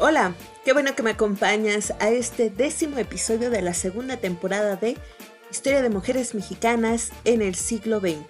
Hola, 0.00 0.34
qué 0.64 0.72
bueno 0.72 0.96
que 0.96 1.04
me 1.04 1.10
acompañas 1.10 1.92
a 2.00 2.10
este 2.10 2.50
décimo 2.50 2.98
episodio 2.98 3.48
de 3.48 3.62
la 3.62 3.74
segunda 3.74 4.16
temporada 4.16 4.74
de 4.74 4.98
Historia 5.52 5.82
de 5.82 5.88
Mujeres 5.88 6.34
Mexicanas 6.34 7.12
en 7.24 7.42
el 7.42 7.54
siglo 7.54 8.00
XX. 8.00 8.26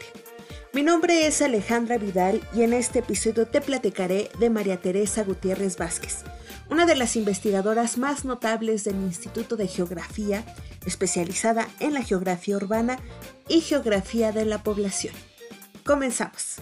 Mi 0.74 0.82
nombre 0.82 1.26
es 1.26 1.40
Alejandra 1.40 1.96
Vidal 1.96 2.42
y 2.54 2.64
en 2.64 2.74
este 2.74 2.98
episodio 2.98 3.46
te 3.46 3.62
platicaré 3.62 4.30
de 4.38 4.50
María 4.50 4.78
Teresa 4.78 5.24
Gutiérrez 5.24 5.78
Vázquez, 5.78 6.24
una 6.68 6.84
de 6.84 6.96
las 6.96 7.16
investigadoras 7.16 7.96
más 7.96 8.26
notables 8.26 8.84
del 8.84 8.96
Instituto 8.96 9.56
de 9.56 9.66
Geografía, 9.66 10.44
especializada 10.84 11.66
en 11.80 11.94
la 11.94 12.02
geografía 12.02 12.56
urbana 12.56 12.98
y 13.48 13.62
geografía 13.62 14.32
de 14.32 14.44
la 14.44 14.62
población. 14.62 15.14
Comenzamos. 15.82 16.56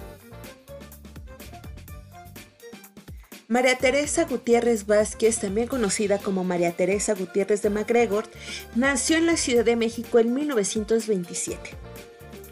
María 3.53 3.77
Teresa 3.77 4.25
Gutiérrez 4.25 4.87
Vázquez, 4.87 5.41
también 5.41 5.69
conocida 5.69 6.17
como 6.17 6.43
María 6.43 6.73
Teresa 6.73 7.13
Gutiérrez 7.15 7.61
de 7.61 7.69
MacGregor, 7.69 8.25
nació 8.75 9.19
en 9.19 9.27
la 9.27 9.37
Ciudad 9.37 9.63
de 9.63 9.77
México 9.77 10.19
en 10.19 10.33
1927. 10.33 11.61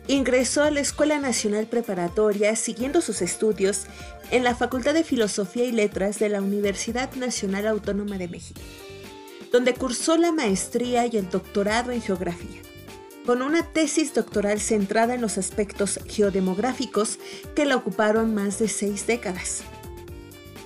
Ingresó 0.08 0.62
a 0.62 0.70
la 0.70 0.80
Escuela 0.80 1.18
Nacional 1.18 1.68
Preparatoria 1.68 2.54
siguiendo 2.54 3.00
sus 3.00 3.22
estudios 3.22 3.84
en 4.30 4.44
la 4.44 4.54
Facultad 4.54 4.92
de 4.92 5.02
Filosofía 5.02 5.64
y 5.64 5.72
Letras 5.72 6.18
de 6.18 6.28
la 6.28 6.42
Universidad 6.42 7.10
Nacional 7.14 7.66
Autónoma 7.66 8.18
de 8.18 8.28
México, 8.28 8.60
donde 9.50 9.72
cursó 9.72 10.18
la 10.18 10.32
maestría 10.32 11.06
y 11.06 11.16
el 11.16 11.30
doctorado 11.30 11.92
en 11.92 12.02
geografía, 12.02 12.60
con 13.24 13.40
una 13.40 13.62
tesis 13.62 14.12
doctoral 14.12 14.60
centrada 14.60 15.14
en 15.14 15.22
los 15.22 15.38
aspectos 15.38 15.98
geodemográficos 16.06 17.18
que 17.54 17.64
la 17.64 17.76
ocuparon 17.76 18.34
más 18.34 18.58
de 18.58 18.68
seis 18.68 19.06
décadas. 19.06 19.62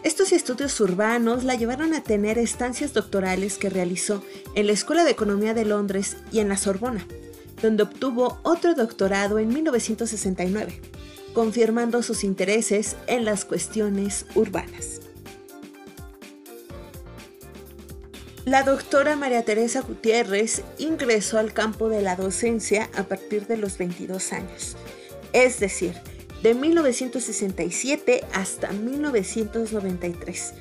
Estos 0.04 0.32
estudios 0.32 0.78
urbanos 0.80 1.44
la 1.44 1.54
llevaron 1.54 1.94
a 1.94 2.02
tener 2.02 2.36
estancias 2.36 2.92
doctorales 2.92 3.56
que 3.56 3.70
realizó 3.70 4.22
en 4.54 4.66
la 4.66 4.72
Escuela 4.72 5.02
de 5.02 5.10
Economía 5.10 5.54
de 5.54 5.64
Londres 5.64 6.18
y 6.30 6.40
en 6.40 6.50
la 6.50 6.58
Sorbona, 6.58 7.06
donde 7.62 7.84
obtuvo 7.84 8.38
otro 8.42 8.74
doctorado 8.74 9.38
en 9.38 9.48
1969, 9.48 10.78
confirmando 11.32 12.02
sus 12.02 12.22
intereses 12.22 12.96
en 13.06 13.24
las 13.24 13.46
cuestiones 13.46 14.26
urbanas. 14.34 15.00
La 18.44 18.62
doctora 18.62 19.16
María 19.16 19.42
Teresa 19.42 19.80
Gutiérrez 19.80 20.64
ingresó 20.76 21.38
al 21.38 21.54
campo 21.54 21.88
de 21.88 22.02
la 22.02 22.14
docencia 22.14 22.90
a 22.94 23.04
partir 23.04 23.46
de 23.46 23.56
los 23.56 23.78
22 23.78 24.34
años, 24.34 24.76
es 25.32 25.60
decir, 25.60 25.94
de 26.44 26.52
1967 26.52 28.22
hasta 28.34 28.70
1993, 28.70 30.52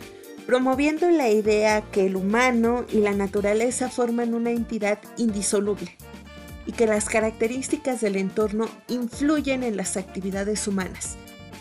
promoviendo 0.46 1.10
la 1.10 1.30
idea 1.30 1.82
que 1.92 2.06
el 2.06 2.16
humano 2.16 2.86
y 2.90 3.00
la 3.00 3.12
naturaleza 3.12 3.90
forman 3.90 4.34
una 4.34 4.52
entidad 4.52 5.00
indisoluble 5.18 5.98
y 6.66 6.72
que 6.72 6.88
las 6.88 7.10
características 7.10 8.00
del 8.00 8.16
entorno 8.16 8.70
influyen 8.88 9.62
en 9.62 9.76
las 9.76 9.98
actividades 9.98 10.70
humanas 10.70 11.18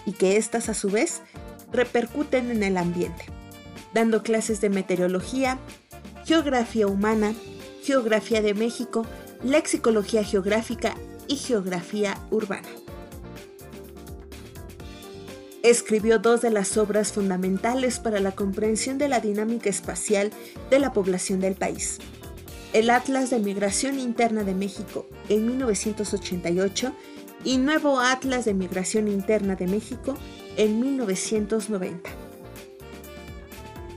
y 0.06 0.12
que 0.12 0.36
éstas 0.36 0.68
a 0.68 0.74
su 0.74 0.88
vez 0.88 1.20
repercuten 1.72 2.52
en 2.52 2.62
el 2.62 2.76
ambiente, 2.76 3.24
dando 3.92 4.22
clases 4.22 4.60
de 4.60 4.70
meteorología, 4.70 5.58
geografía 6.24 6.86
humana, 6.86 7.34
geografía 7.82 8.40
de 8.40 8.54
México, 8.54 9.04
lexicología 9.42 10.22
geográfica 10.22 10.94
y 11.26 11.34
geografía 11.34 12.16
urbana. 12.30 12.68
Escribió 15.62 16.18
dos 16.18 16.40
de 16.40 16.50
las 16.50 16.76
obras 16.76 17.12
fundamentales 17.12 18.00
para 18.00 18.18
la 18.18 18.32
comprensión 18.32 18.98
de 18.98 19.08
la 19.08 19.20
dinámica 19.20 19.70
espacial 19.70 20.32
de 20.70 20.80
la 20.80 20.92
población 20.92 21.38
del 21.38 21.54
país. 21.54 21.98
El 22.72 22.90
Atlas 22.90 23.30
de 23.30 23.38
Migración 23.38 24.00
Interna 24.00 24.42
de 24.42 24.54
México 24.54 25.06
en 25.28 25.46
1988 25.46 26.92
y 27.44 27.58
Nuevo 27.58 28.00
Atlas 28.00 28.44
de 28.44 28.54
Migración 28.54 29.06
Interna 29.06 29.54
de 29.54 29.68
México 29.68 30.16
en 30.56 30.80
1990. 30.80 32.10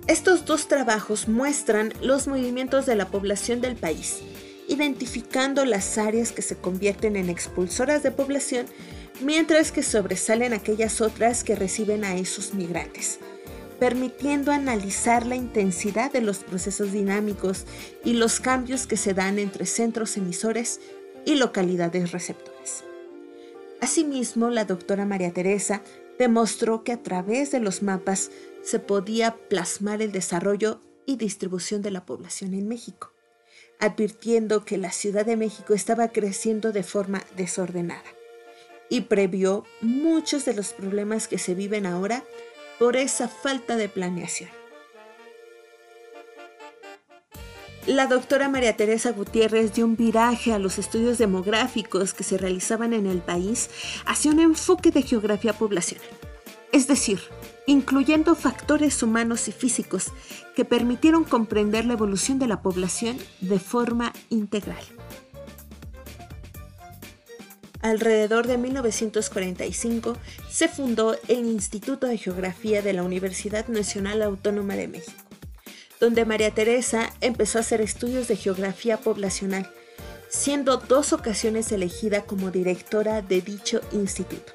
Estos 0.06 0.46
dos 0.46 0.68
trabajos 0.68 1.28
muestran 1.28 1.94
los 2.00 2.28
movimientos 2.28 2.86
de 2.86 2.96
la 2.96 3.08
población 3.08 3.60
del 3.60 3.76
país, 3.76 4.20
identificando 4.68 5.66
las 5.66 5.98
áreas 5.98 6.32
que 6.32 6.44
se 6.44 6.58
convierten 6.58 7.16
en 7.16 7.32
expulsoras 7.32 8.04
de 8.04 8.12
población 8.12 8.68
mientras 9.22 9.72
que 9.72 9.84
sobresalen 9.84 10.54
aquellas 10.54 11.02
otras 11.02 11.44
que 11.44 11.56
reciben 11.56 12.04
a 12.04 12.16
esos 12.16 12.54
migrantes, 12.54 13.20
permitiendo 13.80 14.52
analizar 14.52 15.26
la 15.26 15.36
intensidad 15.36 16.12
de 16.12 16.22
los 16.22 16.40
procesos 16.40 16.92
dinámicos 16.92 17.66
y 18.04 18.14
los 18.14 18.40
cambios 18.40 18.88
que 18.88 18.98
se 18.98 19.14
dan 19.14 19.40
entre 19.40 19.66
centros 19.66 20.18
emisores 20.18 20.80
y 21.26 21.36
localidades 21.36 22.12
receptores. 22.12 22.84
Asimismo, 23.82 24.50
la 24.50 24.66
doctora 24.66 25.06
María 25.06 25.32
Teresa 25.32 25.82
demostró 26.18 26.84
que 26.84 26.94
a 26.94 27.04
través 27.04 27.52
de 27.52 27.60
los 27.60 27.84
mapas 27.84 28.32
se 28.64 28.80
podía 28.80 29.36
plasmar 29.50 30.02
el 30.02 30.12
desarrollo 30.12 30.82
y 31.06 31.18
distribución 31.18 31.82
de 31.82 31.92
la 31.92 32.06
población 32.06 32.54
en 32.54 32.68
México, 32.68 33.12
advirtiendo 33.80 34.64
que 34.64 34.78
la 34.78 34.92
Ciudad 34.92 35.26
de 35.26 35.36
México 35.36 35.74
estaba 35.74 36.08
creciendo 36.08 36.72
de 36.72 36.84
forma 36.84 37.22
desordenada 37.36 38.04
y 38.90 39.02
previó 39.02 39.66
muchos 39.82 40.46
de 40.46 40.54
los 40.54 40.74
problemas 40.74 41.28
que 41.28 41.38
se 41.38 41.56
viven 41.56 41.86
ahora 41.86 42.24
por 42.80 42.96
esa 42.96 43.28
falta 43.28 43.76
de 43.76 43.90
planeación. 43.90 44.50
La 47.88 48.08
doctora 48.08 48.50
María 48.50 48.76
Teresa 48.76 49.12
Gutiérrez 49.12 49.74
dio 49.74 49.86
un 49.86 49.96
viraje 49.96 50.52
a 50.52 50.58
los 50.58 50.80
estudios 50.80 51.20
demográficos 51.20 52.16
que 52.16 52.24
se 52.24 52.38
realizaban 52.40 52.94
en 52.94 53.06
el 53.06 53.20
país 53.20 53.70
hacia 54.08 54.32
un 54.32 54.40
enfoque 54.40 54.90
de 54.90 55.04
geografía 55.04 55.54
poblacional, 55.54 56.08
es 56.72 56.88
decir, 56.88 57.20
incluyendo 57.68 58.34
factores 58.34 59.04
humanos 59.04 59.48
y 59.48 59.52
físicos 59.52 60.08
que 60.56 60.66
permitieron 60.66 61.26
comprender 61.26 61.86
la 61.86 61.94
evolución 61.94 62.40
de 62.40 62.48
la 62.48 62.64
población 62.64 63.18
de 63.42 63.60
forma 63.60 64.14
integral. 64.30 64.84
Alrededor 67.86 68.48
de 68.48 68.58
1945 68.58 70.18
se 70.50 70.68
fundó 70.68 71.16
el 71.28 71.46
Instituto 71.46 72.08
de 72.08 72.18
Geografía 72.18 72.82
de 72.82 72.94
la 72.94 73.04
Universidad 73.04 73.68
Nacional 73.68 74.24
Autónoma 74.24 74.74
de 74.74 74.88
México, 74.88 75.22
donde 76.00 76.26
María 76.26 76.50
Teresa 76.50 77.14
empezó 77.22 77.60
a 77.60 77.62
hacer 77.62 77.82
estudios 77.82 78.28
de 78.28 78.38
geografía 78.38 78.98
poblacional, 78.98 79.70
siendo 80.30 80.78
dos 80.78 81.14
ocasiones 81.14 81.72
elegida 81.72 82.24
como 82.24 82.50
directora 82.50 83.22
de 83.22 83.42
dicho 83.42 83.82
instituto. 83.92 84.54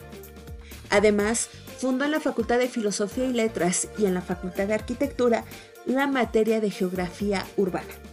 Además, 0.90 1.50
fundó 1.78 2.06
en 2.06 2.10
la 2.10 2.18
Facultad 2.18 2.58
de 2.58 2.66
Filosofía 2.66 3.26
y 3.26 3.32
Letras 3.32 3.86
y 3.96 4.06
en 4.06 4.14
la 4.14 4.22
Facultad 4.22 4.66
de 4.66 4.74
Arquitectura 4.74 5.44
la 5.86 6.08
materia 6.08 6.60
de 6.60 6.72
geografía 6.72 7.46
urbana. 7.56 8.09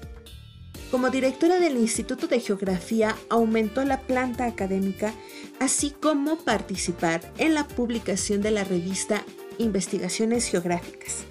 Como 0.92 1.10
directora 1.10 1.60
del 1.60 1.76
Instituto 1.76 2.28
de 2.28 2.40
Geografía 2.40 3.16
aumentó 3.30 3.84
la 3.84 4.00
planta 4.00 4.46
académica, 4.46 5.14
así 5.60 5.92
como 5.92 6.38
participar 6.38 7.34
en 7.38 7.56
la 7.56 7.68
publicación 7.68 8.42
de 8.42 8.52
la 8.52 8.64
revista 8.64 9.26
Investigaciones 9.58 10.46
Geográficas, 10.46 11.26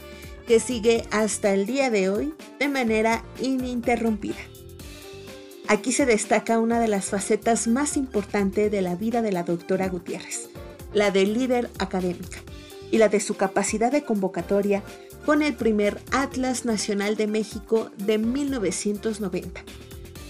que 0.47 0.61
sigue 0.61 1.05
hasta 1.11 1.55
el 1.55 1.65
día 1.65 1.89
de 1.89 2.11
hoy 2.11 2.35
de 2.59 2.69
manera 2.69 3.25
ininterrumpida. 3.41 4.37
Aquí 5.69 5.93
se 5.93 6.05
destaca 6.05 6.59
una 6.59 6.79
de 6.79 6.89
las 6.89 7.07
facetas 7.07 7.67
más 7.67 7.97
importantes 7.97 8.71
de 8.71 8.83
la 8.83 8.95
vida 8.95 9.23
de 9.23 9.33
la 9.33 9.43
doctora 9.43 9.89
Gutiérrez, 9.89 10.51
la 10.93 11.11
de 11.11 11.25
líder 11.25 11.71
académica, 11.79 12.39
y 12.91 12.99
la 12.99 13.09
de 13.09 13.21
su 13.21 13.37
capacidad 13.37 13.91
de 13.91 14.05
convocatoria 14.05 14.83
con 15.27 15.43
el 15.43 15.55
primer 15.55 16.01
Atlas 16.13 16.65
Nacional 16.65 17.17
de 17.17 17.27
México 17.27 17.91
de 17.99 18.17
1990, 18.17 19.65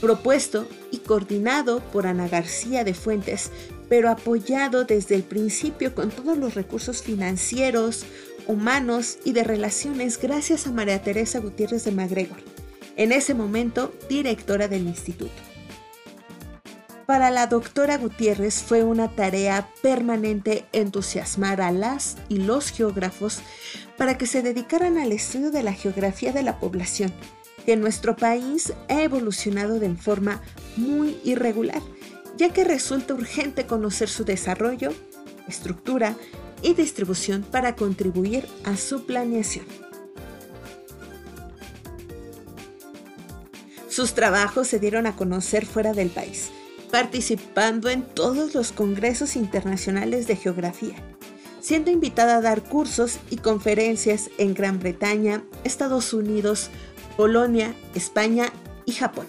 propuesto 0.00 0.66
y 0.90 0.98
coordinado 0.98 1.81
por 1.93 2.06
Ana 2.06 2.28
García 2.28 2.82
de 2.82 2.94
Fuentes, 2.94 3.50
pero 3.90 4.08
apoyado 4.08 4.84
desde 4.84 5.14
el 5.14 5.22
principio 5.22 5.94
con 5.94 6.10
todos 6.10 6.38
los 6.38 6.54
recursos 6.54 7.02
financieros, 7.02 8.06
humanos 8.46 9.19
y 9.22 9.32
de 9.32 9.44
relaciones 9.44 10.19
gracias 10.19 10.66
a 10.66 10.72
María 10.72 11.02
Teresa 11.02 11.40
Gutiérrez 11.40 11.84
de 11.84 11.93
Magregor, 11.93 12.38
en 12.96 13.12
ese 13.12 13.34
momento 13.34 13.93
directora 14.08 14.66
del 14.66 14.87
instituto. 14.87 15.56
Para 17.06 17.31
la 17.31 17.47
doctora 17.47 17.99
Gutiérrez 17.99 18.64
fue 18.64 18.82
una 18.82 19.08
tarea 19.08 19.70
permanente 19.81 20.67
entusiasmar 20.73 21.61
a 21.61 21.70
las 21.70 22.17
y 22.29 22.38
los 22.38 22.73
geógrafos 22.73 23.43
para 23.97 24.19
que 24.19 24.26
se 24.26 24.43
dedicaran 24.43 24.99
al 24.99 25.12
estudio 25.12 25.53
de 25.53 25.62
la 25.62 25.73
geografía 25.73 26.32
de 26.32 26.43
la 26.43 26.58
población, 26.58 27.12
que 27.64 27.75
en 27.75 27.81
nuestro 27.81 28.17
país 28.17 28.73
ha 28.88 29.03
evolucionado 29.03 29.79
de 29.79 29.94
forma 29.94 30.43
muy 30.76 31.17
irregular, 31.23 31.81
ya 32.37 32.53
que 32.53 32.64
resulta 32.64 33.14
urgente 33.14 33.67
conocer 33.67 34.08
su 34.08 34.25
desarrollo, 34.25 34.93
estructura 35.47 36.17
y 36.61 36.75
distribución 36.75 37.44
para 37.44 37.76
contribuir 37.76 38.49
a 38.64 38.76
su 38.76 39.06
planeación. 39.06 39.64
Sus 43.88 44.14
trabajos 44.14 44.67
se 44.67 44.81
dieron 44.81 45.06
a 45.06 45.14
conocer 45.14 45.64
fuera 45.64 45.93
del 45.93 46.11
país, 46.11 46.50
participando 46.96 47.90
en 47.90 48.00
todos 48.00 48.54
los 48.54 48.72
congresos 48.72 49.37
internacionales 49.37 50.26
de 50.26 50.34
geografía, 50.34 50.94
siendo 51.60 51.90
invitada 51.90 52.38
a 52.38 52.40
dar 52.40 52.62
cursos 52.62 53.19
y 53.28 53.37
conferencias 53.37 54.31
en 54.38 54.54
Gran 54.54 54.78
Bretaña, 54.78 55.44
Estados 55.62 56.14
Unidos, 56.14 56.70
Polonia, 57.19 57.75
España 57.94 58.46
y 58.87 58.93
Japón. 58.93 59.26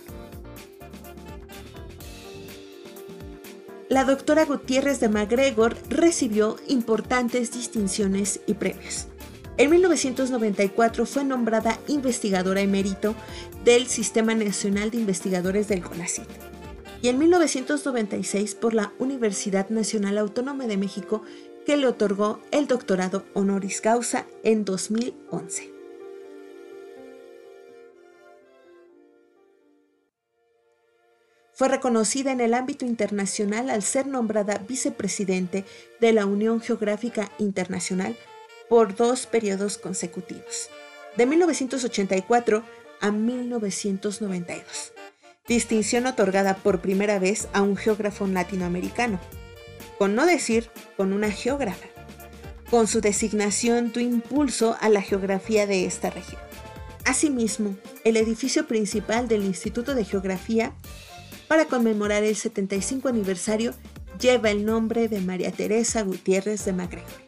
La 3.89 4.05
doctora 4.05 4.45
Gutiérrez 4.45 5.01
de 5.01 5.09
MacGregor 5.09 5.75
recibió 5.89 6.55
importantes 6.69 7.51
distinciones 7.51 8.39
y 8.47 8.53
premios. 8.53 9.07
En 9.57 9.71
1994 9.71 11.05
fue 11.05 11.25
nombrada 11.25 11.77
investigadora 11.89 12.61
emérito 12.61 13.13
del 13.65 13.87
Sistema 13.87 14.35
Nacional 14.35 14.89
de 14.89 14.99
Investigadores 14.99 15.67
del 15.67 15.83
CONACYT 15.83 16.46
y 17.01 17.09
en 17.09 17.19
1996 17.19 18.55
por 18.55 18.73
la 18.73 18.93
Universidad 18.99 19.69
Nacional 19.69 20.17
Autónoma 20.17 20.67
de 20.67 20.77
México 20.77 21.23
que 21.65 21.77
le 21.77 21.87
otorgó 21.87 22.39
el 22.51 22.67
doctorado 22.67 23.25
honoris 23.33 23.81
causa 23.81 24.25
en 24.43 24.63
2011. 24.65 25.73
Fue 31.53 31.67
reconocida 31.67 32.31
en 32.31 32.39
el 32.39 32.53
ámbito 32.53 32.85
internacional 32.85 33.71
al 33.71 33.81
ser 33.81 34.05
nombrada 34.05 34.59
vicepresidente 34.67 35.65
de 35.99 36.13
la 36.13 36.27
Unión 36.27 36.61
Geográfica 36.61 37.31
Internacional 37.39 38.15
por 38.69 38.95
dos 38.95 39.25
periodos 39.25 39.79
consecutivos, 39.79 40.69
de 41.15 41.25
1984 41.25 42.63
a 43.01 43.11
1992, 43.11 44.93
distinción 45.47 46.05
otorgada 46.05 46.55
por 46.57 46.81
primera 46.81 47.19
vez 47.19 47.47
a 47.53 47.61
un 47.61 47.77
geógrafo 47.77 48.27
latinoamericano, 48.27 49.19
con 49.97 50.15
no 50.15 50.25
decir 50.25 50.69
con 50.95 51.13
una 51.13 51.31
geógrafa. 51.31 51.87
Con 52.69 52.87
su 52.87 52.99
designación 52.99 53.93
dio 53.93 54.01
impulso 54.01 54.75
a 54.81 54.89
la 54.89 55.01
geografía 55.01 55.65
de 55.65 55.85
esta 55.85 56.09
región. 56.09 56.41
Asimismo, 57.05 57.77
el 58.03 58.17
edificio 58.17 58.67
principal 58.67 59.29
del 59.29 59.45
Instituto 59.45 59.95
de 59.95 60.03
Geografía, 60.03 60.73
para 61.47 61.65
conmemorar 61.65 62.23
el 62.23 62.35
75 62.35 63.07
aniversario, 63.07 63.73
lleva 64.19 64.51
el 64.51 64.65
nombre 64.65 65.07
de 65.07 65.21
María 65.21 65.51
Teresa 65.51 66.01
Gutiérrez 66.01 66.65
de 66.65 66.73
MacGregor 66.73 67.26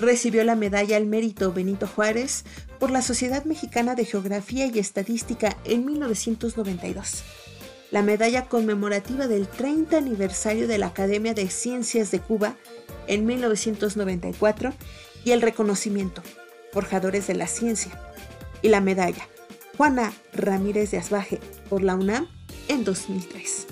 recibió 0.00 0.42
la 0.44 0.56
medalla 0.56 0.96
al 0.96 1.06
mérito 1.06 1.52
Benito 1.52 1.86
Juárez 1.86 2.44
por 2.78 2.90
la 2.90 3.02
Sociedad 3.02 3.44
Mexicana 3.44 3.94
de 3.94 4.04
Geografía 4.04 4.66
y 4.66 4.78
Estadística 4.78 5.56
en 5.64 5.84
1992, 5.84 7.22
la 7.90 8.02
medalla 8.02 8.46
conmemorativa 8.46 9.28
del 9.28 9.46
30 9.46 9.98
aniversario 9.98 10.66
de 10.66 10.78
la 10.78 10.86
Academia 10.86 11.34
de 11.34 11.50
Ciencias 11.50 12.10
de 12.10 12.20
Cuba 12.20 12.56
en 13.06 13.26
1994 13.26 14.72
y 15.24 15.32
el 15.32 15.42
reconocimiento 15.42 16.22
Forjadores 16.72 17.26
de 17.26 17.34
la 17.34 17.46
Ciencia 17.46 17.92
y 18.62 18.68
la 18.68 18.80
medalla 18.80 19.28
Juana 19.76 20.12
Ramírez 20.32 20.90
de 20.90 20.98
Asbaje 20.98 21.40
por 21.68 21.82
la 21.82 21.96
UNAM 21.96 22.28
en 22.68 22.84
2003. 22.84 23.66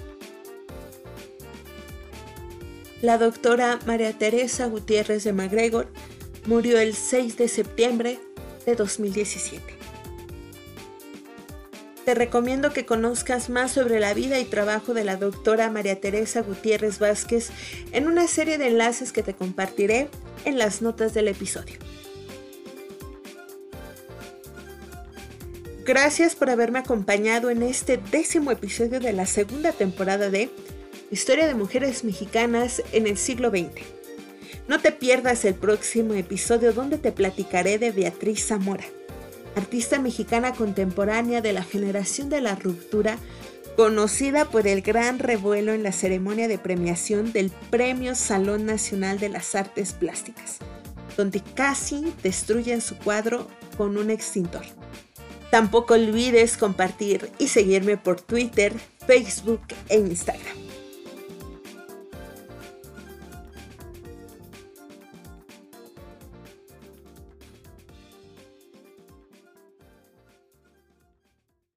La 3.01 3.17
doctora 3.17 3.79
María 3.87 4.13
Teresa 4.19 4.67
Gutiérrez 4.67 5.23
de 5.23 5.33
MacGregor 5.33 5.93
murió 6.49 6.79
el 6.81 6.95
6 6.95 7.37
de 7.37 7.47
septiembre 7.47 8.19
de 8.65 8.75
2017. 8.75 9.63
Te 12.07 12.15
recomiendo 12.15 12.73
que 12.73 12.87
conozcas 12.87 13.51
más 13.51 13.73
sobre 13.73 14.01
la 14.01 14.15
vida 14.15 14.39
y 14.39 14.47
trabajo 14.47 14.95
de 14.95 15.05
la 15.05 15.19
doctora 15.19 15.69
María 15.69 16.01
Teresa 16.01 16.41
Gutiérrez 16.41 17.01
Vázquez 17.01 17.51
en 17.93 18.09
una 18.09 18.27
serie 18.27 18.57
de 18.57 18.69
enlaces 18.69 19.13
que 19.13 19.23
te 19.23 19.35
compartiré 19.35 20.09
en 20.47 20.57
las 20.57 20.81
notas 20.81 21.13
del 21.13 21.29
episodio. 21.29 21.77
Gracias 25.85 26.35
por 26.35 26.49
haberme 26.49 26.79
acompañado 26.79 27.51
en 27.51 27.63
este 27.63 28.01
décimo 28.11 28.53
episodio 28.53 29.01
de 29.01 29.13
la 29.13 29.27
segunda 29.27 29.73
temporada 29.73 30.31
de 30.31 30.49
Historia 31.11 31.47
de 31.47 31.55
Mujeres 31.55 32.05
Mexicanas 32.05 32.83
en 32.93 33.07
el 33.07 33.19
siglo 33.19 33.51
XX. 33.51 33.98
No 34.69 34.79
te 34.79 34.93
pierdas 34.93 35.47
el 35.47 35.55
próximo 35.55 36.13
episodio 36.13 36.75
donde 36.75 36.99
te 36.99 37.11
platicaré 37.11 37.79
de 37.79 37.91
Beatriz 37.91 38.47
Zamora, 38.47 38.85
artista 39.57 39.99
mexicana 39.99 40.53
contemporánea 40.53 41.41
de 41.41 41.55
la 41.55 41.63
generación 41.63 42.29
de 42.29 42.43
la 42.43 42.55
ruptura, 42.55 43.17
conocida 43.77 44.45
por 44.45 44.67
el 44.67 44.83
gran 44.83 45.21
revuelo 45.21 45.73
en 45.73 45.83
la 45.83 45.93
ceremonia 45.93 46.49
de 46.49 46.59
premiación 46.59 47.33
del 47.33 47.51
Premio 47.71 48.15
Salón 48.15 48.67
Nacional 48.67 49.19
de 49.19 49.31
las 49.31 49.55
Artes 49.55 49.95
Plásticas, 49.95 50.59
donde 51.17 51.43
casi 51.55 52.13
destruyen 52.23 52.83
su 52.83 52.99
cuadro 52.99 53.49
con 53.79 53.97
un 53.97 54.11
extintor. 54.11 54.67
Tampoco 55.51 55.95
olvides 55.95 56.59
compartir 56.59 57.31
y 57.39 57.49
seguirme 57.49 57.97
por 57.97 58.21
Twitter, 58.21 58.75
Facebook 59.07 59.63
e 59.89 59.97
Instagram. 59.97 60.68